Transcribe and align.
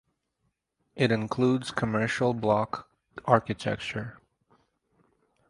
It 0.95 1.11
includes 1.11 1.69
Commercial 1.69 2.33
block 2.33 2.89
architecture. 3.25 4.17